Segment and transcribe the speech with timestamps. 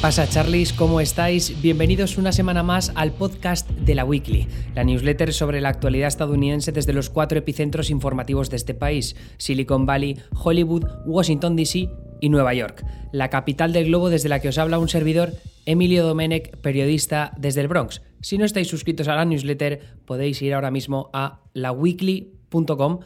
[0.00, 0.72] pasa, Charlies?
[0.72, 1.60] ¿Cómo estáis?
[1.60, 6.70] Bienvenidos una semana más al podcast de la Weekly, la newsletter sobre la actualidad estadounidense
[6.70, 11.88] desde los cuatro epicentros informativos de este país: Silicon Valley, Hollywood, Washington DC
[12.20, 15.32] y Nueva York, la capital del globo desde la que os habla un servidor,
[15.66, 18.02] Emilio Domenech, periodista desde el Bronx.
[18.20, 23.00] Si no estáis suscritos a la newsletter, podéis ir ahora mismo a laweekly.com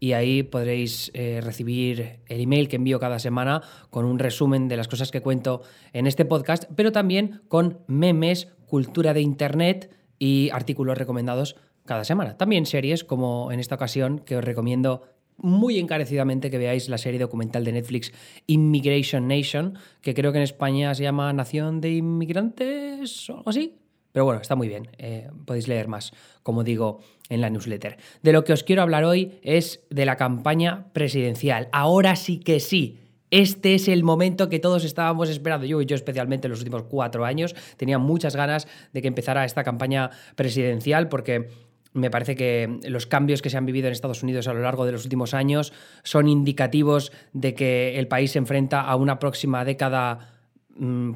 [0.00, 4.76] y ahí podréis eh, recibir el email que envío cada semana con un resumen de
[4.76, 5.62] las cosas que cuento
[5.92, 12.36] en este podcast, pero también con memes, cultura de Internet y artículos recomendados cada semana.
[12.36, 15.02] También series como en esta ocasión que os recomiendo
[15.38, 18.12] muy encarecidamente que veáis la serie documental de Netflix
[18.46, 23.78] Immigration Nation, que creo que en España se llama Nación de Inmigrantes o algo así.
[24.12, 24.88] Pero bueno, está muy bien.
[24.98, 26.12] Eh, podéis leer más,
[26.42, 27.98] como digo, en la newsletter.
[28.22, 31.68] De lo que os quiero hablar hoy es de la campaña presidencial.
[31.72, 33.00] Ahora sí que sí.
[33.30, 35.66] Este es el momento que todos estábamos esperando.
[35.66, 39.44] Yo y yo especialmente en los últimos cuatro años tenía muchas ganas de que empezara
[39.44, 41.50] esta campaña presidencial porque
[41.92, 44.86] me parece que los cambios que se han vivido en Estados Unidos a lo largo
[44.86, 45.72] de los últimos años
[46.04, 50.37] son indicativos de que el país se enfrenta a una próxima década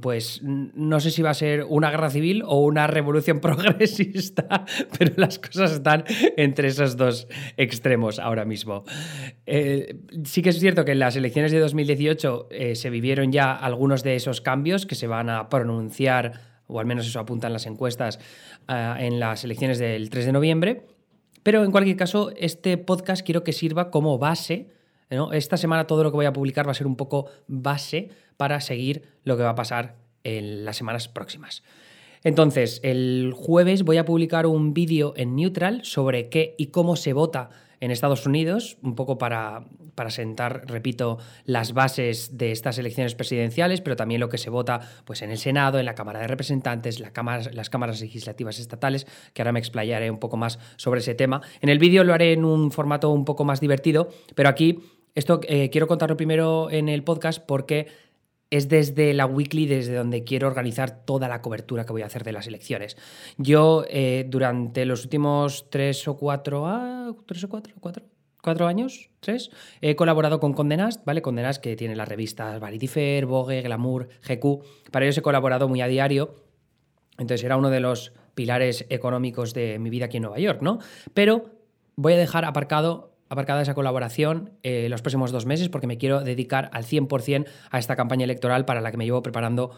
[0.01, 4.65] pues no sé si va a ser una guerra civil o una revolución progresista,
[4.99, 6.05] pero las cosas están
[6.37, 8.85] entre esos dos extremos ahora mismo.
[9.47, 13.53] Eh, sí que es cierto que en las elecciones de 2018 eh, se vivieron ya
[13.53, 17.67] algunos de esos cambios que se van a pronunciar, o al menos eso apuntan las
[17.67, 18.19] encuestas,
[18.69, 20.87] eh, en las elecciones del 3 de noviembre.
[21.45, 24.71] Pero en cualquier caso, este podcast quiero que sirva como base.
[25.33, 28.61] Esta semana todo lo que voy a publicar va a ser un poco base para
[28.61, 31.63] seguir lo que va a pasar en las semanas próximas.
[32.25, 37.13] Entonces, el jueves voy a publicar un vídeo en Neutral sobre qué y cómo se
[37.13, 39.65] vota en Estados Unidos, un poco para,
[39.97, 44.81] para, sentar, repito, las bases de estas elecciones presidenciales, pero también lo que se vota
[45.05, 49.09] pues, en el Senado, en la Cámara de Representantes, la cámara, las cámaras legislativas estatales,
[49.35, 51.43] que ahora me explayaré un poco más sobre ese tema.
[51.61, 54.79] En el vídeo lo haré en un formato un poco más divertido, pero aquí
[55.15, 57.89] esto eh, quiero contarlo primero en el podcast porque
[58.53, 62.23] es desde la weekly desde donde quiero organizar toda la cobertura que voy a hacer
[62.23, 62.97] de las elecciones.
[63.39, 68.05] Yo eh, durante los últimos tres o cuatro, ah, tres o cuatro, cuatro,
[68.43, 69.51] cuatro años, tres,
[69.81, 71.23] he colaborado con Condenast, ¿vale?
[71.23, 74.91] Condenast que tiene las revistas Vanity Fair, Vogue, Glamour, GQ.
[74.91, 76.35] Para ellos he colaborado muy a diario.
[77.19, 80.79] Entonces era uno de los pilares económicos de mi vida aquí en Nueva York, ¿no?
[81.15, 81.51] Pero
[81.97, 86.21] voy a dejar aparcado aparcada esa colaboración eh, los próximos dos meses porque me quiero
[86.21, 89.71] dedicar al 100% a esta campaña electoral para la que me llevo preparando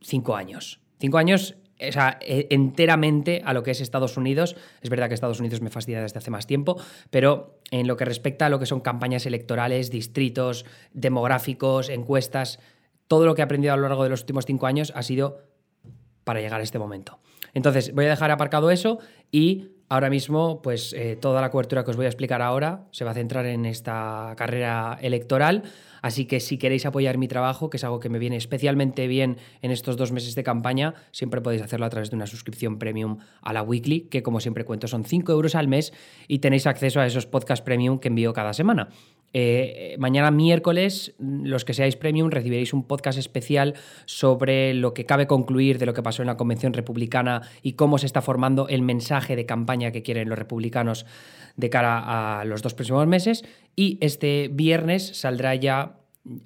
[0.00, 0.80] cinco años.
[0.98, 4.56] Cinco años o sea, e, enteramente a lo que es Estados Unidos.
[4.82, 6.76] Es verdad que Estados Unidos me fascina desde hace más tiempo,
[7.10, 12.60] pero en lo que respecta a lo que son campañas electorales, distritos, demográficos, encuestas,
[13.08, 15.38] todo lo que he aprendido a lo largo de los últimos cinco años ha sido
[16.24, 17.18] para llegar a este momento.
[17.54, 18.98] Entonces, voy a dejar aparcado eso
[19.32, 23.04] y Ahora mismo, pues eh, toda la cobertura que os voy a explicar ahora se
[23.04, 25.64] va a centrar en esta carrera electoral.
[26.00, 29.38] Así que si queréis apoyar mi trabajo, que es algo que me viene especialmente bien
[29.62, 33.18] en estos dos meses de campaña, siempre podéis hacerlo a través de una suscripción premium
[33.42, 35.92] a la weekly, que como siempre cuento son 5 euros al mes
[36.28, 38.90] y tenéis acceso a esos podcasts premium que envío cada semana.
[39.32, 43.74] Eh, mañana miércoles, los que seáis premium, recibiréis un podcast especial
[44.06, 47.98] sobre lo que cabe concluir de lo que pasó en la Convención Republicana y cómo
[47.98, 51.06] se está formando el mensaje de campaña que quieren los republicanos
[51.56, 53.44] de cara a los dos próximos meses.
[53.76, 55.98] Y este viernes saldrá ya,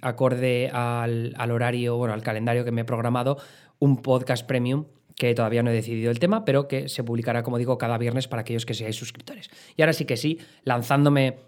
[0.03, 3.39] acorde al, al horario, bueno, al calendario que me he programado,
[3.78, 4.84] un podcast premium
[5.16, 8.28] que todavía no he decidido el tema, pero que se publicará, como digo, cada viernes
[8.28, 9.49] para aquellos que seáis suscriptores.
[9.77, 11.39] Y ahora sí que sí, lanzándome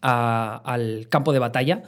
[0.00, 1.82] al campo de batalla.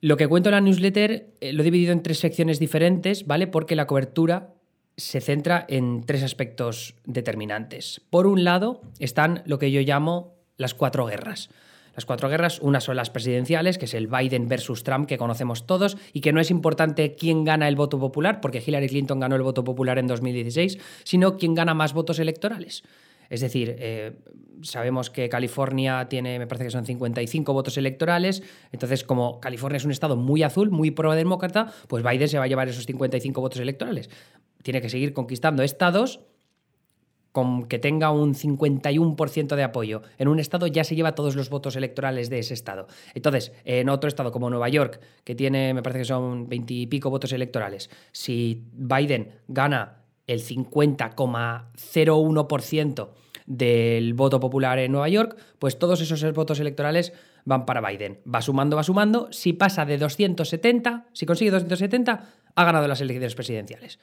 [0.00, 3.46] Lo que cuento en la newsletter eh, lo he dividido en tres secciones diferentes, ¿vale?
[3.48, 4.50] Porque la cobertura
[4.96, 8.00] se centra en tres aspectos determinantes.
[8.10, 11.50] Por un lado están lo que yo llamo las cuatro guerras.
[11.94, 15.66] Las cuatro guerras, una son las presidenciales, que es el Biden versus Trump que conocemos
[15.66, 19.34] todos y que no es importante quién gana el voto popular, porque Hillary Clinton ganó
[19.34, 22.84] el voto popular en 2016, sino quién gana más votos electorales.
[23.30, 24.16] Es decir, eh,
[24.62, 28.42] sabemos que California tiene, me parece que son 55 votos electorales,
[28.72, 32.48] entonces como California es un estado muy azul, muy pro-demócrata, pues Biden se va a
[32.48, 34.10] llevar esos 55 votos electorales.
[34.62, 36.20] Tiene que seguir conquistando estados
[37.32, 41.50] con que tenga un 51% de apoyo en un estado ya se lleva todos los
[41.50, 42.88] votos electorales de ese estado.
[43.14, 46.86] Entonces, en otro estado como Nueva York, que tiene, me parece que son 20 y
[46.86, 49.98] pico votos electorales, si Biden gana
[50.28, 53.08] el 50,01%
[53.46, 57.12] del voto popular en Nueva York, pues todos esos votos electorales
[57.44, 58.20] van para Biden.
[58.32, 59.26] Va sumando, va sumando.
[59.32, 63.98] Si pasa de 270, si consigue 270, ha ganado las elecciones presidenciales.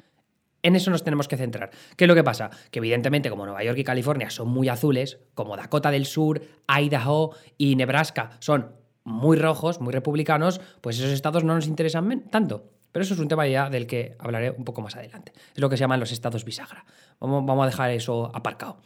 [0.64, 1.70] En eso nos tenemos que centrar.
[1.96, 2.50] ¿Qué es lo que pasa?
[2.72, 7.36] Que evidentemente como Nueva York y California son muy azules, como Dakota del Sur, Idaho
[7.60, 8.72] y Nebraska son
[9.04, 12.72] muy rojos, muy republicanos, pues esos estados no nos interesan tanto.
[12.96, 15.34] Pero eso es un tema ya del que hablaré un poco más adelante.
[15.54, 16.86] Es lo que se llaman los estados bisagra.
[17.20, 18.78] Vamos, a dejar eso aparcado.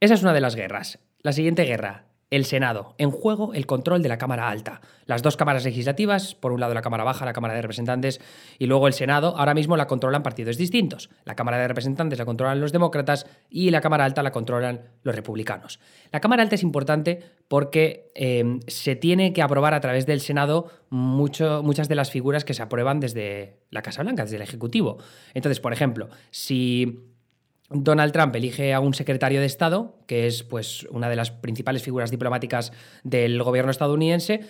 [0.00, 0.98] Esa es una de las guerras.
[1.22, 2.94] La siguiente guerra, el Senado.
[2.98, 4.80] En juego el control de la Cámara Alta.
[5.06, 8.20] Las dos cámaras legislativas, por un lado la Cámara Baja, la Cámara de Representantes,
[8.58, 11.08] y luego el Senado, ahora mismo la controlan partidos distintos.
[11.24, 15.14] La Cámara de Representantes la controlan los demócratas y la Cámara Alta la controlan los
[15.14, 15.80] republicanos.
[16.12, 20.70] La Cámara Alta es importante porque eh, se tiene que aprobar a través del Senado
[20.90, 24.98] muchas de las figuras que se aprueban desde la Casa Blanca, desde el Ejecutivo.
[25.32, 27.08] Entonces, por ejemplo, si
[27.70, 31.82] Donald Trump elige a un secretario de Estado, que es pues, una de las principales
[31.82, 32.72] figuras diplomáticas
[33.04, 34.40] del gobierno estadounidense,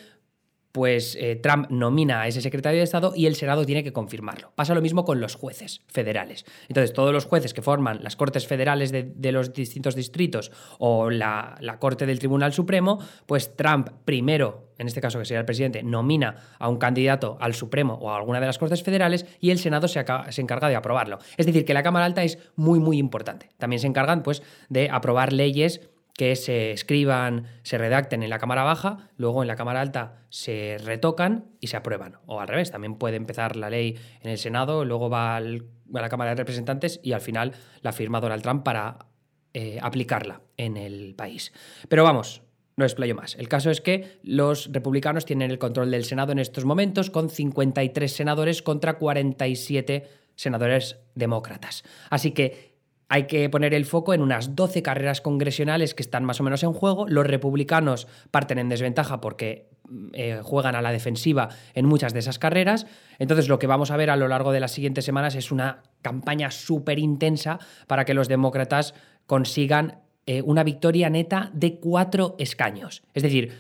[0.73, 4.53] pues eh, Trump nomina a ese secretario de Estado y el Senado tiene que confirmarlo.
[4.55, 6.45] Pasa lo mismo con los jueces federales.
[6.69, 11.57] Entonces, todos los jueces que forman las Cortes Federales de, los distintos distritos o la,
[11.61, 15.83] la, Corte del Tribunal Supremo, pues Trump primero, en este caso que sería el presidente,
[15.83, 19.59] nomina a un candidato al Supremo o a alguna de las Cortes Federales y el
[19.59, 20.01] Senado se,
[20.37, 21.19] encarga de aprobarlo.
[21.37, 23.51] Es decir, que la Cámara Alta es muy, muy importante.
[23.59, 28.65] También se encargan pues, de aprobar leyes que se escriban, se redacten en la Cámara
[28.65, 32.17] Baja, luego en la Cámara Alta se retocan y se aprueban.
[32.27, 36.09] O al revés, también puede empezar la ley en el Senado, luego va a la
[36.09, 37.53] Cámara de Representantes y al final
[37.83, 39.07] la firma Donald Trump para
[39.55, 41.53] eh, aplicarla en el país.
[41.89, 42.43] Pero vamos,
[42.79, 43.35] no explayo más.
[43.35, 47.29] El caso es que los republicanos tienen el control del Senado en estos momentos con
[47.29, 51.83] 53 senadores contra 47 senadores demócratas.
[52.09, 52.79] Así que
[53.09, 56.63] hay que poner el foco en unas 12 carreras congresionales que están más o menos
[56.63, 57.09] en juego.
[57.09, 59.71] Los republicanos parten en desventaja porque
[60.13, 62.87] eh, juegan a la defensiva en muchas de esas carreras.
[63.19, 65.83] Entonces lo que vamos a ver a lo largo de las siguientes semanas es una
[66.01, 67.59] campaña súper intensa
[67.89, 68.95] para que los demócratas
[69.27, 73.03] consigan eh, una victoria neta de cuatro escaños.
[73.15, 73.53] Es decir,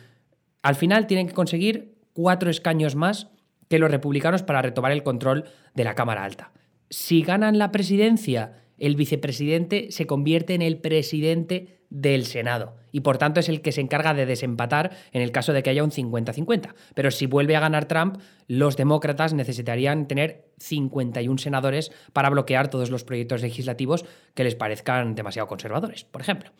[0.61, 3.29] al final tienen que conseguir cuatro escaños más
[3.69, 5.44] que los republicanos para retomar el control
[5.75, 6.53] de la Cámara Alta.
[6.91, 13.19] Si ganan la presidencia el vicepresidente se convierte en el presidente del Senado y por
[13.19, 15.90] tanto es el que se encarga de desempatar en el caso de que haya un
[15.90, 16.75] 50-50.
[16.94, 22.90] Pero si vuelve a ganar Trump, los demócratas necesitarían tener 51 senadores para bloquear todos
[22.90, 24.05] los proyectos legislativos
[24.35, 26.50] que les parezcan demasiado conservadores, por ejemplo.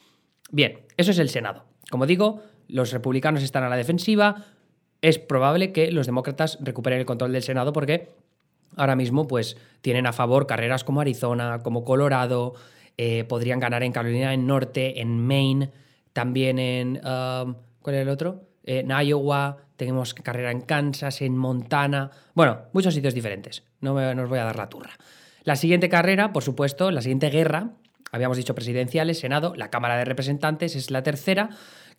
[0.51, 1.65] Bien, eso es el Senado.
[1.91, 4.45] Como digo, los republicanos están a la defensiva.
[5.03, 8.09] Es probable que los demócratas recuperen el control del Senado porque
[8.77, 12.55] ahora mismo pues tienen a favor carreras como Arizona, como Colorado,
[12.99, 15.71] eh, podrían ganar en Carolina del Norte, en Maine,
[16.13, 17.01] también en...
[17.07, 18.49] Um, ¿Cuál es el otro?
[18.69, 24.25] en Iowa, tenemos carrera en Kansas, en Montana, bueno, muchos sitios diferentes, no, me, no
[24.25, 24.91] os voy a dar la turra.
[25.45, 27.71] La siguiente carrera, por supuesto, la siguiente guerra,
[28.13, 31.49] habíamos dicho presidenciales, Senado, la Cámara de Representantes es la tercera,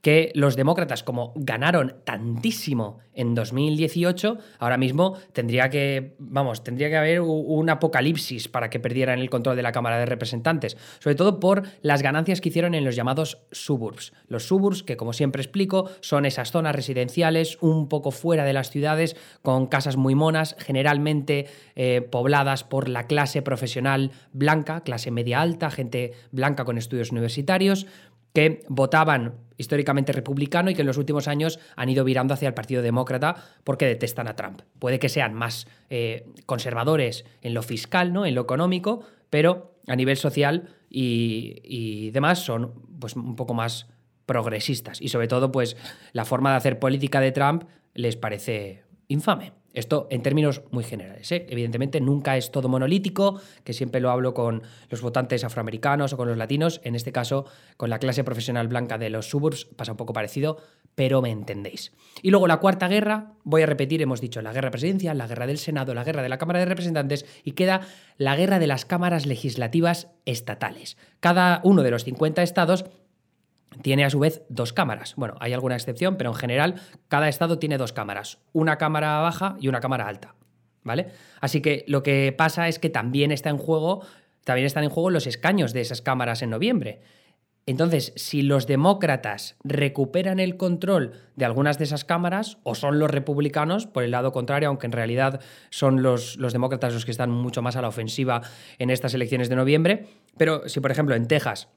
[0.02, 6.96] que los demócratas, como ganaron tantísimo en 2018, ahora mismo tendría que, vamos, tendría que
[6.96, 11.40] haber un apocalipsis para que perdieran el control de la Cámara de Representantes, sobre todo
[11.42, 14.14] por las ganancias que hicieron en los llamados suburbs.
[14.28, 18.70] Los suburbs, que como siempre explico, son esas zonas residenciales un poco fuera de las
[18.70, 25.42] ciudades, con casas muy monas, generalmente eh, pobladas por la clase profesional blanca, clase media
[25.42, 27.86] alta, gente blanca con estudios universitarios,
[28.34, 32.54] que votaban históricamente republicano y que en los últimos años han ido virando hacia el
[32.54, 34.62] Partido Demócrata porque detestan a Trump.
[34.80, 38.26] Puede que sean más eh, conservadores en lo fiscal, ¿no?
[38.26, 43.88] en lo económico, pero a nivel social y, y, demás son pues, un poco más
[44.26, 45.02] progresistas.
[45.02, 45.76] Y sobre todo, pues
[46.14, 49.59] la forma de hacer política de Trump les parece infame.
[49.74, 51.32] Esto en términos muy generales.
[51.32, 51.46] ¿eh?
[51.50, 56.28] Evidentemente nunca es todo monolítico, que siempre lo hablo con los votantes afroamericanos o con
[56.28, 56.82] los latinos.
[56.84, 57.46] En este caso,
[57.78, 60.58] con la clase profesional blanca de los suburbs pasa un poco parecido,
[60.96, 61.94] pero me entendéis.
[62.22, 65.48] Y luego la cuarta guerra, voy a repetir, hemos dicho la guerra presidencial, la guerra
[65.48, 67.82] del Senado, la guerra de la Cámara de Representantes y queda
[68.18, 70.98] la guerra de las cámaras legislativas estatales.
[71.20, 72.86] Cada uno de los 50 estados
[73.82, 75.16] tiene a su vez dos cámaras.
[75.16, 76.76] Bueno, hay alguna excepción, pero en general
[77.08, 80.36] cada estado tiene dos cámaras, una cámara baja y una cámara alta,
[80.84, 81.08] ¿vale?
[81.42, 84.06] Así que lo que pasa es que también está en juego,
[84.44, 87.02] también están en juego los escaños de esas cámaras en noviembre.
[87.66, 93.12] Entonces, si los demócratas recuperan el control de algunas de esas cámaras, o son los
[93.12, 97.30] republicanos, por el lado contrario, aunque en realidad son los, los, demócratas los que están
[97.30, 98.42] mucho más a la ofensiva
[98.80, 101.70] en estas elecciones de noviembre, pero si por ejemplo en Texas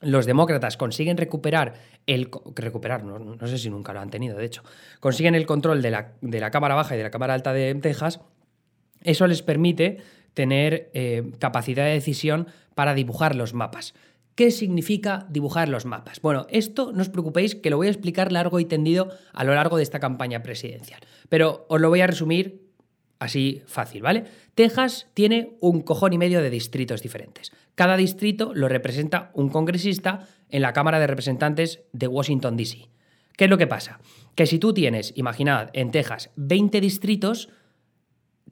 [0.00, 1.74] los demócratas consiguen recuperar
[2.06, 4.62] el recuperar, no, sé si nunca lo han tenido, de hecho,
[5.00, 7.74] consiguen el control de la, de la Cámara Baja y de la Cámara Alta de
[7.76, 8.20] Texas,
[9.02, 9.98] Eso les permite
[10.34, 13.94] tener eh, capacidad de decisión para dibujar los mapas.
[14.34, 16.20] ¿Qué significa dibujar los mapas?
[16.20, 19.54] Bueno, esto no os preocupéis que lo voy a explicar largo y tendido a lo
[19.54, 21.00] largo de esta campaña presidencial,
[21.30, 22.65] pero os lo voy a resumir
[23.18, 24.24] así fácil, ¿vale?
[24.54, 27.52] Texas tiene un cojón y medio de distritos diferentes.
[27.74, 32.88] Cada distrito lo representa un congresista en la Cámara de Representantes de Washington, D.C.
[33.36, 34.00] ¿Qué es lo que pasa?
[34.34, 37.50] Que si tú tienes, imaginad, en Texas 20 distritos,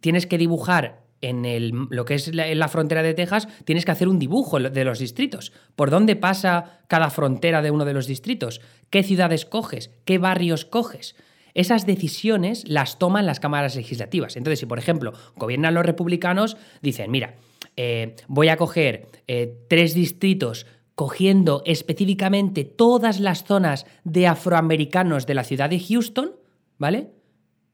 [0.01, 4.19] tienes que dibujar en lo que es la, frontera de Texas, tienes que hacer un
[4.19, 5.53] dibujo de los distritos.
[5.75, 8.61] ¿Por dónde pasa cada frontera de uno de los distritos?
[8.91, 9.91] ¿Qué ciudades coges?
[10.05, 11.17] ¿Qué barrios coges?
[11.55, 14.37] Esas decisiones las toman las cámaras legislativas.
[14.37, 17.37] Entonces, si por ejemplo gobiernan los republicanos, dicen, mira,
[17.77, 25.35] eh, voy a coger eh, tres distritos cogiendo específicamente todas las zonas de afroamericanos de
[25.35, 26.33] la ciudad de Houston,
[26.79, 27.09] ¿vale?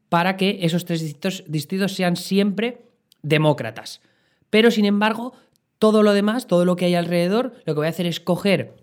[0.09, 2.87] Para que esos tres distritos, distritos sean siempre
[3.23, 4.01] demócratas.
[4.49, 5.33] Pero, sin embargo,
[5.79, 8.75] todo lo demás, todo lo que hay alrededor, lo que voy a hacer es coger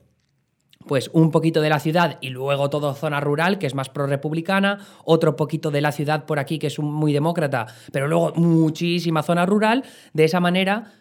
[0.87, 4.79] pues un poquito de la ciudad y luego todo zona rural, que es más pro-republicana,
[5.05, 9.45] otro poquito de la ciudad por aquí, que es muy demócrata, pero luego muchísima zona
[9.45, 9.83] rural.
[10.13, 10.93] De esa manera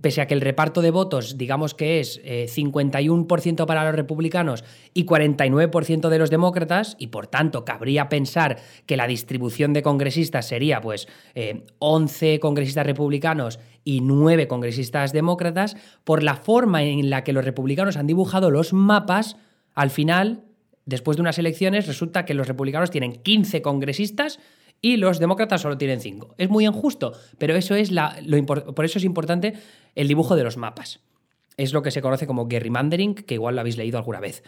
[0.00, 4.64] pese a que el reparto de votos, digamos que es 51% eh, para los republicanos
[4.92, 10.46] y 49% de los demócratas, y por tanto cabría pensar que la distribución de congresistas
[10.46, 11.08] sería pues
[11.78, 17.44] 11 eh, congresistas republicanos y 9 congresistas demócratas, por la forma en la que los
[17.44, 19.36] republicanos han dibujado los mapas,
[19.74, 20.44] al final,
[20.86, 24.38] después de unas elecciones, resulta que los republicanos tienen 15 congresistas
[24.84, 26.34] y los demócratas solo tienen cinco.
[26.36, 29.54] Es muy injusto, pero eso es la, lo, por eso es importante
[29.94, 31.00] el dibujo de los mapas.
[31.56, 34.42] Es lo que se conoce como gerrymandering, que igual lo habéis leído alguna vez.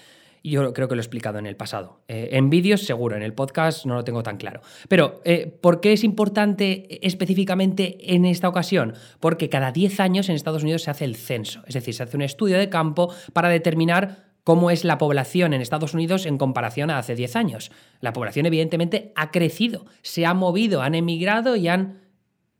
[0.44, 2.02] Yo creo que lo he explicado en el pasado.
[2.06, 4.60] Eh, en vídeos seguro, en el podcast no lo tengo tan claro.
[4.88, 8.92] Pero, eh, ¿por qué es importante específicamente en esta ocasión?
[9.20, 12.14] Porque cada 10 años en Estados Unidos se hace el censo, es decir, se hace
[12.14, 16.88] un estudio de campo para determinar cómo es la población en Estados Unidos en comparación
[16.88, 17.72] a hace 10 años.
[18.00, 22.02] La población evidentemente ha crecido, se ha movido, han emigrado y han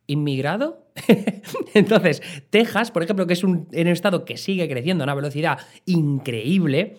[0.05, 0.85] inmigrado.
[1.73, 6.97] Entonces, Texas, por ejemplo, que es un, estado que sigue creciendo a una velocidad increíble,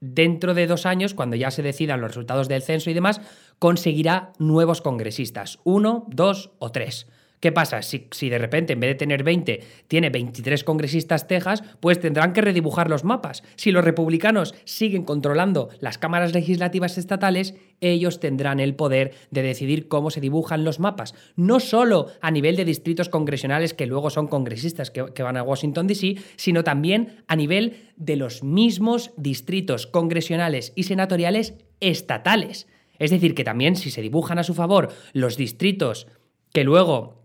[0.00, 3.22] dentro de dos años, cuando ya se decidan los resultados del censo y demás,
[3.58, 7.06] conseguirá nuevos congresistas, uno, dos o tres.
[7.42, 7.82] ¿Qué pasa?
[7.82, 12.40] Si, de repente en vez de tener 20 tiene 23 congresistas Texas, pues tendrán que
[12.40, 13.42] redibujar los mapas.
[13.56, 19.88] Si los republicanos siguen controlando las cámaras legislativas estatales, ellos tendrán el poder de decidir
[19.88, 21.16] cómo se dibujan los mapas.
[21.34, 25.42] No solo a nivel de distritos congresionales que luego son congresistas que, que van a
[25.42, 32.68] Washington, D.C., sino también a nivel de los mismos distritos congresionales y senatoriales estatales.
[33.00, 36.06] Es decir, que también si se dibujan a su favor los distritos
[36.52, 37.21] que luego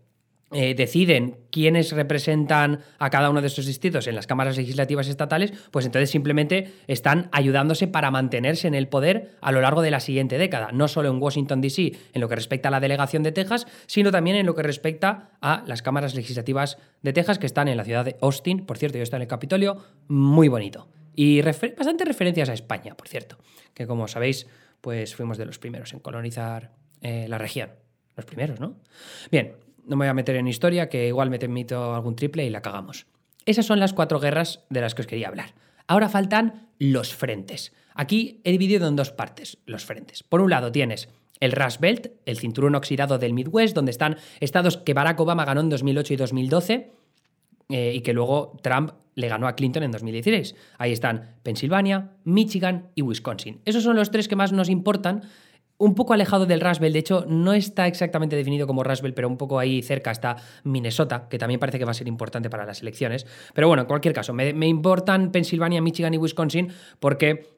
[0.52, 5.52] eh, deciden quiénes representan a cada uno de esos distritos en las cámaras legislativas estatales,
[5.72, 10.00] pues entonces simplemente están ayudándose para mantenerse en el poder a lo largo de la
[10.00, 13.34] siguiente década, no solo en Washington, D.C., en lo que respecta a la delegación de
[13.34, 17.68] Texas, sino también en lo que respecta a las cámaras legislativas de Texas que están
[17.68, 20.88] en la ciudad de Austin, por cierto, yo estoy en el Capitolio, muy bonito.
[21.14, 23.38] Y bastantes referencias a España, por cierto,
[23.74, 24.48] que como sabéis,
[24.80, 27.72] pues fuimos de los primeros en colonizar eh, la región.
[28.16, 28.78] Los primeros, ¿no?
[29.32, 29.56] Bien,
[29.88, 32.62] no me voy a meter en historia, que igual me temito algún triple y la
[32.62, 33.08] cagamos.
[33.46, 35.54] Esas son las cuatro guerras de las que os quería hablar.
[35.88, 37.74] Ahora faltan los frentes.
[37.96, 40.24] Aquí he dividido en dos partes los frentes.
[40.24, 44.78] Por un lado tienes el Rust Belt, el cinturón oxidado del Midwest, donde están estados
[44.78, 46.92] que Barack Obama ganó en 2008 y 2012
[47.70, 50.56] eh, y que luego Trump le ganó a Clinton en 2016.
[50.78, 53.62] Ahí están Pensilvania, Michigan y Wisconsin.
[53.66, 55.24] Esos son los tres que más nos importan
[55.78, 59.38] un poco alejado del Rasbel, de hecho no está exactamente definido como Rasbel, pero un
[59.38, 62.82] poco ahí cerca está Minnesota, que también parece que va a ser importante para las
[62.82, 63.26] elecciones.
[63.54, 66.70] Pero bueno, en cualquier caso, me, me importan Pensilvania, Michigan y Wisconsin
[67.00, 67.57] porque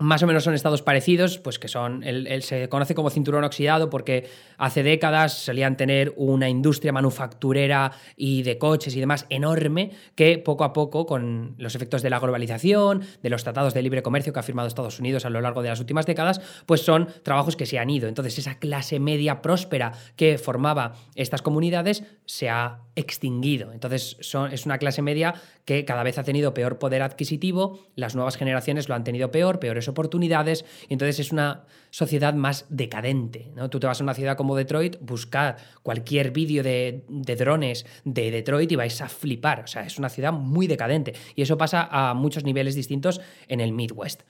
[0.00, 2.02] más o menos son estados parecidos, pues que son,
[2.40, 8.58] se conoce como cinturón oxidado porque hace décadas solían tener una industria manufacturera y de
[8.58, 13.30] coches y demás enorme que poco a poco, con los efectos de la globalización, de
[13.30, 15.80] los tratados de libre comercio que ha firmado Estados Unidos a lo largo de las
[15.80, 18.08] últimas décadas, pues son trabajos que se han ido.
[18.08, 23.72] Entonces esa clase media próspera que formaba estas comunidades se ha extinguido.
[23.72, 25.34] Entonces son, es una clase media
[25.70, 29.60] que cada vez ha tenido peor poder adquisitivo, las nuevas generaciones lo han tenido peor,
[29.60, 33.52] peores oportunidades, y entonces es una sociedad más decadente.
[33.54, 33.70] ¿no?
[33.70, 38.32] Tú te vas a una ciudad como Detroit, buscad cualquier vídeo de, de drones de
[38.32, 39.60] Detroit y vais a flipar.
[39.60, 41.14] O sea, es una ciudad muy decadente.
[41.36, 44.22] Y eso pasa a muchos niveles distintos en el Midwest.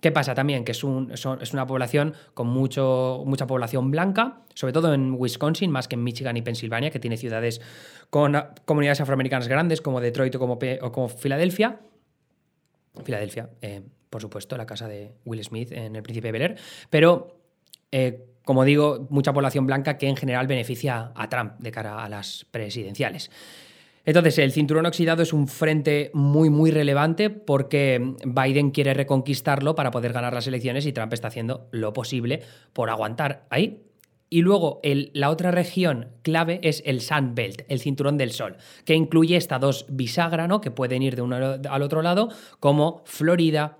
[0.00, 0.64] ¿Qué pasa también?
[0.64, 5.96] Que es, una población con mucho, mucha población blanca, sobre todo en Wisconsin, más que
[5.96, 7.60] en Michigan y Pensilvania, que tiene ciudades
[8.08, 11.80] con comunidades afroamericanas grandes como Detroit o como, Filadelfia.
[13.04, 16.56] Filadelfia, eh, por supuesto, la casa de Will Smith en El Príncipe de Bel Air.
[16.88, 17.36] Pero,
[17.92, 22.08] eh, como digo, mucha población blanca que en general beneficia a Trump de cara a
[22.08, 23.30] las presidenciales.
[24.10, 29.92] Entonces, el cinturón oxidado es un frente muy, muy relevante porque Biden quiere reconquistarlo para
[29.92, 33.84] poder ganar las elecciones y Trump está haciendo lo posible por aguantar ahí.
[34.28, 38.96] Y luego la otra región clave es el Sun Belt, el cinturón del sol, que
[38.96, 40.60] incluye estas dos bisagras ¿no?
[40.60, 41.36] que pueden ir de uno
[41.70, 43.78] al otro lado, como Florida,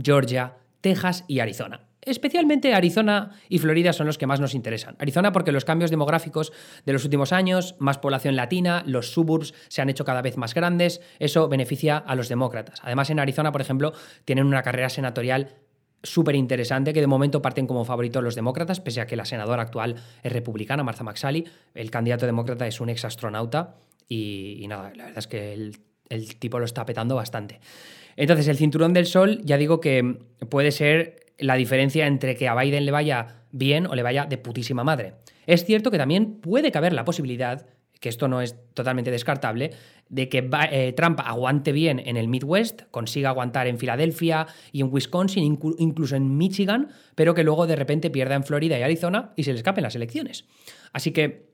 [0.00, 1.80] Georgia, Texas y Arizona.
[2.04, 4.96] Especialmente Arizona y Florida son los que más nos interesan.
[4.98, 6.52] Arizona porque los cambios demográficos
[6.84, 10.54] de los últimos años, más población latina, los suburbs se han hecho cada vez más
[10.54, 12.80] grandes, eso beneficia a los demócratas.
[12.82, 13.92] Además en Arizona, por ejemplo,
[14.24, 15.56] tienen una carrera senatorial
[16.02, 19.62] súper interesante que de momento parten como favoritos los demócratas, pese a que la senadora
[19.62, 21.46] actual es republicana, Martha McSally.
[21.74, 23.76] El candidato demócrata es un ex astronauta
[24.08, 25.78] y, nada, la verdad es que el,
[26.10, 27.60] el tipo lo está petando bastante.
[28.16, 30.18] Entonces, el cinturón del sol, ya digo que
[30.48, 34.38] puede ser la diferencia entre que a Biden le vaya bien o le vaya de
[34.38, 35.14] putísima madre.
[35.46, 37.66] Es cierto que también puede caber la posibilidad,
[38.00, 39.70] que esto no es totalmente descartable,
[40.08, 44.88] de que eh, Trump aguante bien en el Midwest, consiga aguantar en Filadelfia y en
[44.92, 49.44] Wisconsin, incluso en Michigan, pero que luego de repente pierda en Florida y Arizona y
[49.44, 50.44] se le escapen las elecciones.
[50.92, 51.53] Así que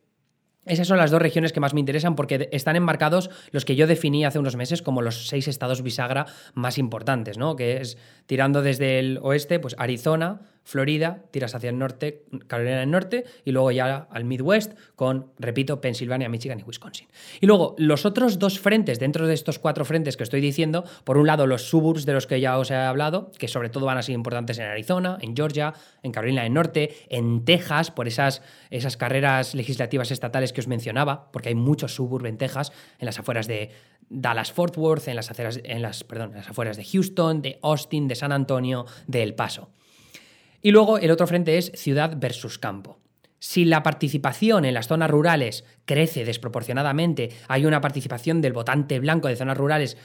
[0.66, 3.86] esas son las dos regiones que más me interesan porque están enmarcados los que yo
[3.86, 7.56] definí hace unos meses como los seis estados bisagra más importantes, ¿no?
[7.56, 12.90] Que es tirando desde el oeste, pues Arizona, Florida, tiras hacia el norte, Carolina del
[12.90, 17.08] Norte, y luego ya al Midwest con, repito, Pensilvania, Michigan y Wisconsin.
[17.40, 21.18] Y luego, los otros dos frentes, dentro de estos cuatro frentes que estoy diciendo, por
[21.18, 23.98] un lado los suburbs de los que ya os he hablado, que sobre todo van
[23.98, 28.42] a ser importantes en Arizona, en Georgia, en Carolina del Norte, en Texas, por esas,
[28.70, 33.18] esas carreras legislativas estatales que os mencionaba, porque hay muchos suburbs en Texas, en las
[33.18, 33.70] afueras de
[34.08, 38.08] Dallas Fort Worth, en las, en las, perdón, en las afueras de Houston, de Austin,
[38.08, 39.70] de San Antonio, de El Paso.
[40.62, 42.98] Y luego el otro frente es ciudad versus campo.
[43.38, 49.28] Si la participación en las zonas rurales crece desproporcionadamente, hay una participación del votante blanco
[49.28, 49.96] de zonas rurales,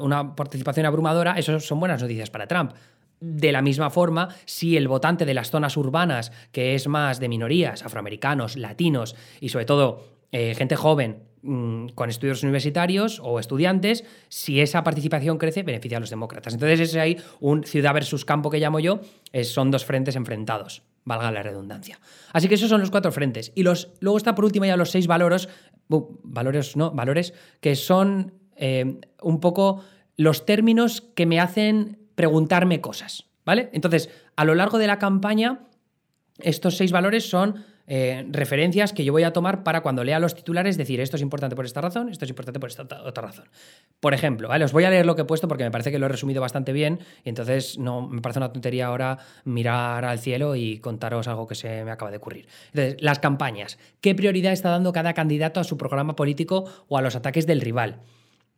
[0.00, 2.72] una participación abrumadora, eso son buenas noticias para Trump.
[3.20, 7.28] De la misma forma, si el votante de las zonas urbanas, que es más de
[7.28, 14.04] minorías, afroamericanos, latinos y sobre todo eh, gente joven mm, con estudios universitarios o estudiantes,
[14.28, 16.54] si esa participación crece, beneficia a los demócratas.
[16.54, 19.00] Entonces, ese hay un ciudad versus campo que llamo yo,
[19.44, 21.98] son dos frentes enfrentados, valga la redundancia.
[22.32, 23.52] Así que esos son los cuatro frentes.
[23.54, 25.48] Y los, luego está por último ya los seis valores,
[25.88, 29.82] valores, no, valores, que son eh, un poco
[30.16, 33.68] los términos que me hacen preguntarme cosas, ¿vale?
[33.72, 35.60] Entonces, a lo largo de la campaña,
[36.38, 40.34] estos seis valores son eh, referencias que yo voy a tomar para cuando lea los
[40.34, 43.46] titulares decir esto es importante por esta razón, esto es importante por esta otra razón.
[44.00, 44.64] Por ejemplo, ¿vale?
[44.64, 46.40] os voy a leer lo que he puesto porque me parece que lo he resumido
[46.40, 51.28] bastante bien y entonces no me parece una tontería ahora mirar al cielo y contaros
[51.28, 52.48] algo que se me acaba de ocurrir.
[52.72, 53.78] Entonces, las campañas.
[54.00, 57.60] ¿Qué prioridad está dando cada candidato a su programa político o a los ataques del
[57.60, 58.00] rival?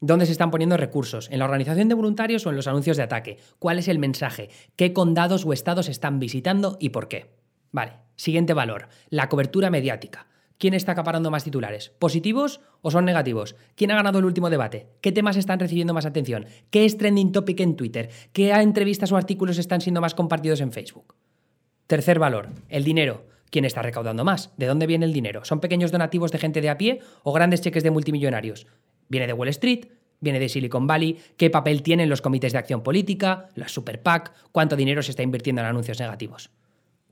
[0.00, 1.28] ¿Dónde se están poniendo recursos?
[1.30, 3.38] ¿En la organización de voluntarios o en los anuncios de ataque?
[3.58, 4.48] ¿Cuál es el mensaje?
[4.76, 7.26] ¿Qué condados o estados están visitando y por qué?
[7.72, 10.26] Vale, siguiente valor, la cobertura mediática.
[10.58, 11.90] ¿Quién está acaparando más titulares?
[12.00, 13.54] ¿Positivos o son negativos?
[13.76, 14.88] ¿Quién ha ganado el último debate?
[15.00, 16.46] ¿Qué temas están recibiendo más atención?
[16.70, 18.10] ¿Qué es trending topic en Twitter?
[18.32, 21.14] ¿Qué entrevistas o artículos están siendo más compartidos en Facebook?
[21.86, 23.24] Tercer valor, el dinero.
[23.50, 24.52] ¿Quién está recaudando más?
[24.56, 25.44] ¿De dónde viene el dinero?
[25.44, 28.66] ¿Son pequeños donativos de gente de a pie o grandes cheques de multimillonarios?
[29.08, 29.86] ¿Viene de Wall Street?
[30.20, 31.18] ¿Viene de Silicon Valley?
[31.36, 33.48] ¿Qué papel tienen los comités de acción política?
[33.54, 34.32] ¿La Super PAC?
[34.50, 36.50] ¿Cuánto dinero se está invirtiendo en anuncios negativos?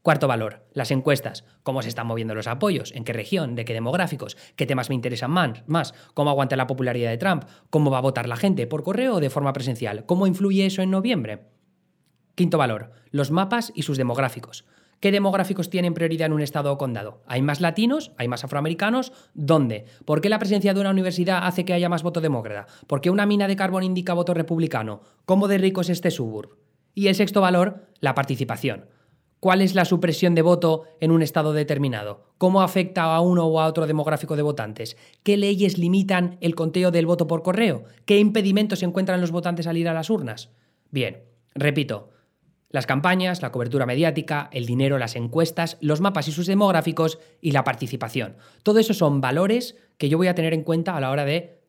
[0.07, 1.45] Cuarto valor, las encuestas.
[1.64, 2.92] ¿Cómo se están moviendo los apoyos?
[2.95, 3.57] ¿En qué región?
[3.57, 4.37] ¿De qué demográficos?
[4.55, 5.95] ¿Qué temas me interesan más?
[6.14, 7.42] ¿Cómo aguanta la popularidad de Trump?
[7.71, 8.69] ¿Cómo va a votar la gente?
[8.69, 10.07] ¿Por correo o de forma presencial?
[10.07, 11.49] ¿Cómo influye eso en noviembre?
[12.37, 14.64] Quinto valor, los mapas y sus demográficos.
[15.01, 17.25] ¿Qué demográficos tienen prioridad en un estado o condado?
[17.27, 18.12] ¿Hay más latinos?
[18.16, 19.12] ¿Hay más afroamericanos?
[19.35, 19.87] ¿Dónde?
[20.05, 22.73] ¿Por qué la presencia de una universidad hace que haya más voto demócrata?
[22.87, 25.01] ¿Por qué una mina de carbón indica voto republicano?
[25.25, 26.59] ¿Cómo de rico es este suburb?
[26.95, 28.87] Y el sexto valor, la participación.
[29.46, 32.32] ¿Cuál es la supresión de voto en un estado determinado?
[32.37, 34.96] ¿Cómo afecta a uno o a otro demográfico de votantes?
[35.22, 37.85] ¿Qué leyes limitan el conteo del voto por correo?
[38.06, 40.50] ¿Qué impedimentos encuentran los votantes al ir a las urnas?
[40.90, 41.22] Bien,
[41.54, 42.11] repito,
[42.70, 47.52] las campañas, la cobertura mediática, el dinero, las encuestas, los mapas y sus demográficos y
[47.52, 48.35] la participación.
[48.64, 51.61] Todo eso son valores que yo voy a tener en cuenta a la hora de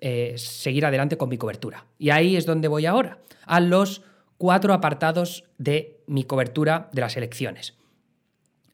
[0.00, 1.86] eh, seguir adelante con mi cobertura.
[2.00, 4.02] Y ahí es donde voy ahora, a los
[4.38, 7.74] cuatro apartados de mi cobertura de las elecciones.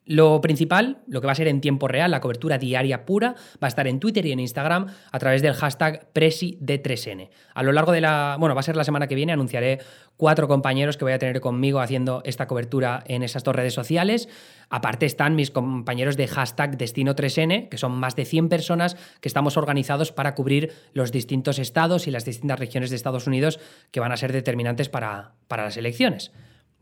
[0.04, 3.66] Lo principal, lo que va a ser en tiempo real, la cobertura diaria pura, va
[3.66, 7.30] a estar en Twitter y en Instagram a través del hashtag PresiD3N.
[7.54, 9.78] A lo largo de la, bueno, va a ser la semana que viene, anunciaré
[10.16, 14.28] cuatro compañeros que voy a tener conmigo haciendo esta cobertura en esas dos redes sociales.
[14.70, 19.56] Aparte están mis compañeros de hashtag Destino3N, que son más de 100 personas que estamos
[19.56, 23.60] organizados para cubrir los distintos estados y las distintas regiones de Estados Unidos
[23.92, 26.32] que van a ser determinantes para, para las elecciones.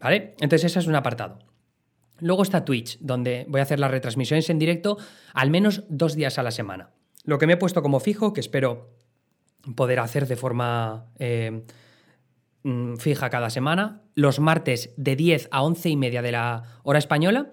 [0.01, 0.35] ¿Vale?
[0.41, 1.39] Entonces ese es un apartado.
[2.21, 4.99] Luego está Twitch, donde voy a hacer las retransmisiones en directo
[5.33, 6.91] al menos dos días a la semana.
[7.25, 8.91] Lo que me he puesto como fijo, que espero
[9.77, 11.65] poder hacer de forma eh,
[12.63, 16.99] mm, fija cada semana, los martes de 10 a 11 y media de la hora
[16.99, 17.53] española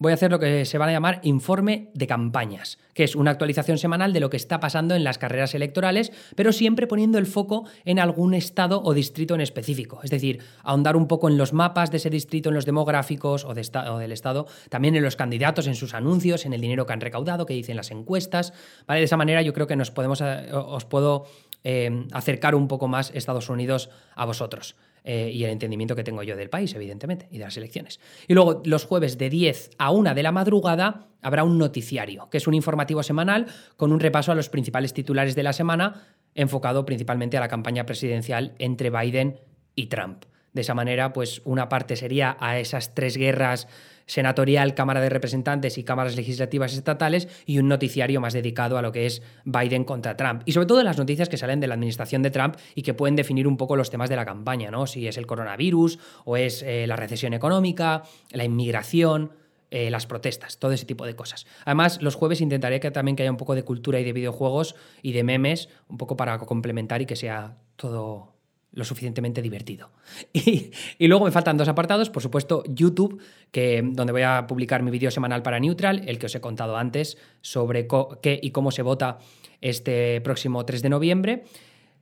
[0.00, 3.32] voy a hacer lo que se va a llamar informe de campañas, que es una
[3.32, 7.26] actualización semanal de lo que está pasando en las carreras electorales, pero siempre poniendo el
[7.26, 10.00] foco en algún estado o distrito en específico.
[10.02, 13.52] Es decir, ahondar un poco en los mapas de ese distrito, en los demográficos o,
[13.52, 17.44] del estado, también en los candidatos, en sus anuncios, en el dinero que han recaudado,
[17.44, 18.54] que dicen las encuestas.
[18.88, 21.26] De esa manera yo creo que nos podemos, eh, os puedo
[21.62, 24.76] eh, acercar un poco más Estados Unidos a vosotros.
[25.04, 28.00] Eh, y el entendimiento que tengo yo del país, evidentemente, y de las elecciones.
[28.28, 32.38] Y luego los jueves de 10 a 1 de la madrugada habrá un noticiario, que
[32.38, 36.84] es un informativo semanal con un repaso a los principales titulares de la semana, enfocado
[36.84, 39.40] principalmente a la campaña presidencial entre Biden
[39.74, 40.24] y Trump.
[40.52, 43.68] De esa manera, pues una parte sería a esas tres guerras
[44.10, 48.90] senatorial, Cámara de Representantes y cámaras legislativas estatales y un noticiario más dedicado a lo
[48.90, 50.42] que es Biden contra Trump.
[50.46, 53.14] Y sobre todo las noticias que salen de la administración de Trump y que pueden
[53.14, 54.88] definir un poco los temas de la campaña, ¿no?
[54.88, 59.32] Si es el coronavirus o es eh, la recesión económica, la inmigración.
[59.72, 61.46] Eh, las protestas, todo ese tipo de cosas.
[61.64, 64.74] Además, los jueves intentaré que también que haya un poco de cultura y de videojuegos
[65.00, 68.39] y de memes, un poco para complementar y que sea todo
[68.72, 69.90] lo suficientemente divertido.
[70.98, 74.90] Y, luego me faltan dos apartados, por supuesto YouTube, que, donde voy a publicar mi
[74.90, 77.88] vídeo semanal para Neutral, el que os he contado antes sobre
[78.22, 79.18] qué y cómo se vota
[79.60, 81.44] este próximo 3 de noviembre.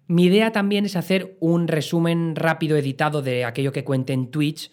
[0.06, 4.70] Mi idea también es hacer un resumen rápido editado de aquello que cuente en Twitch,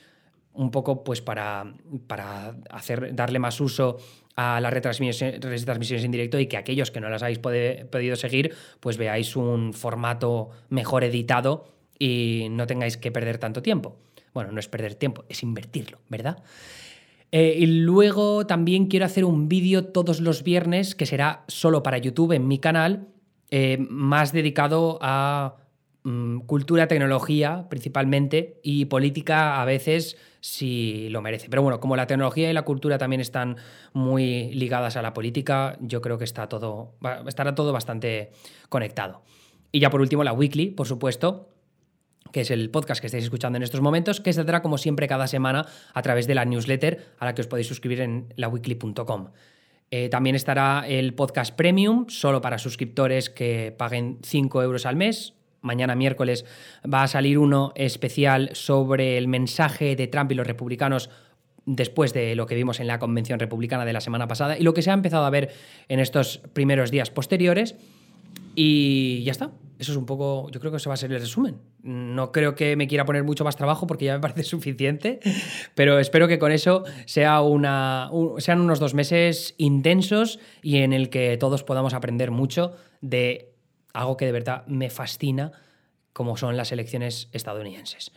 [0.53, 1.73] un poco pues para,
[2.07, 3.97] para hacer, darle más uso
[4.35, 8.97] a las retransmisiones, en directo y que aquellos que no las habéis podido seguir, pues
[8.97, 13.97] veáis un formato mejor editado y no tengáis que perder tanto tiempo.
[14.33, 16.43] Bueno, no es perder tiempo, es invertirlo, ¿verdad?
[17.31, 21.97] Eh, y luego también quiero hacer un vídeo todos los viernes que será solo para
[21.97, 23.07] YouTube en mi canal,
[23.49, 25.55] eh, más dedicado a
[26.03, 31.49] mm, cultura, tecnología principalmente y política a veces si lo merece.
[31.49, 33.57] Pero bueno, como la tecnología y la cultura también están
[33.93, 36.93] muy ligadas a la política, yo creo que está todo,
[37.27, 38.31] estará todo bastante
[38.69, 39.23] conectado.
[39.71, 41.49] Y ya por último, la weekly, por supuesto,
[42.31, 45.27] que es el podcast que estáis escuchando en estos momentos, que saldrá como siempre cada
[45.27, 49.29] semana a través de la newsletter a la que os podéis suscribir en laweekly.com.
[49.91, 55.33] Eh, también estará el podcast premium, solo para suscriptores que paguen 5 euros al mes.
[55.61, 56.45] Mañana miércoles
[56.91, 61.09] va a salir uno especial sobre el mensaje de Trump y los republicanos
[61.65, 64.73] después de lo que vimos en la convención republicana de la semana pasada y lo
[64.73, 65.51] que se ha empezado a ver
[65.89, 67.75] en estos primeros días posteriores.
[68.55, 69.51] Y ya está.
[69.77, 71.57] Eso es un poco, yo creo que eso va a ser el resumen.
[71.83, 75.19] No creo que me quiera poner mucho más trabajo porque ya me parece suficiente,
[75.73, 81.09] pero espero que con eso sea una, sean unos dos meses intensos y en el
[81.09, 83.53] que todos podamos aprender mucho de
[83.93, 85.51] algo que de verdad me fascina,
[86.13, 88.11] como son las elecciones estadounidenses.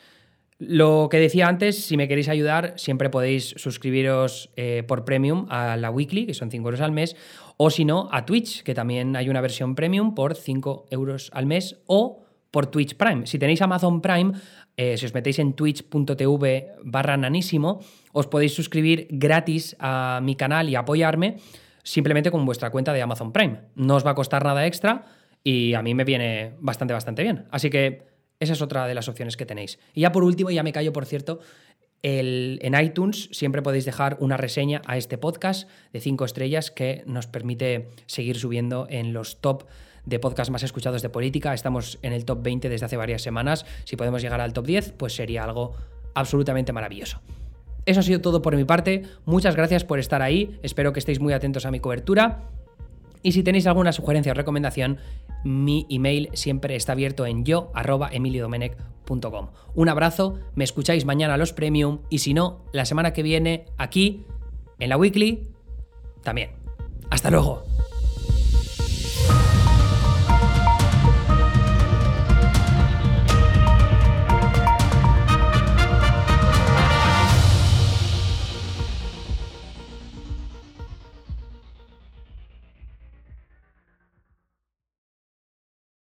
[0.59, 5.77] Lo que decía antes, si me queréis ayudar, siempre podéis suscribiros eh, por premium a
[5.77, 7.14] la weekly, que son 5 euros al mes,
[7.59, 11.44] o si no, a Twitch, que también hay una versión premium por 5 euros al
[11.44, 13.27] mes, o por Twitch Prime.
[13.27, 14.33] Si tenéis Amazon Prime,
[14.77, 20.71] eh, si os metéis en twitch.tv barra nanísimo, os podéis suscribir gratis a mi canal
[20.71, 21.37] y apoyarme
[21.83, 23.61] simplemente con vuestra cuenta de Amazon Prime.
[23.75, 25.05] No os va a costar nada extra
[25.42, 27.47] y a mí me viene bastante, bastante bien.
[27.51, 28.07] Así que
[28.40, 29.81] esa es otra de las opciones que tenéis.
[29.94, 31.40] Y ya por último, ya me callo, por cierto,
[32.03, 37.27] en iTunes siempre podéis dejar una reseña a este podcast de 5 estrellas que nos
[37.27, 39.65] permite seguir subiendo en los top
[40.05, 41.53] de podcast más escuchados de política.
[41.53, 43.67] Estamos en el top 20 desde hace varias semanas.
[43.85, 45.75] Si podemos llegar al top 10, pues sería algo
[46.15, 47.21] absolutamente maravilloso.
[47.85, 49.03] Eso ha sido todo por mi parte.
[49.25, 50.59] Muchas gracias por estar ahí.
[50.63, 52.51] Espero que estéis muy atentos a mi cobertura.
[53.22, 54.98] Y si tenéis alguna sugerencia o recomendación,
[55.44, 57.70] mi email siempre está abierto en yo
[59.74, 64.24] Un abrazo, me escucháis mañana los premium y si no, la semana que viene aquí
[64.78, 65.48] en la weekly
[66.22, 66.50] también.
[67.11, 67.64] Hasta luego.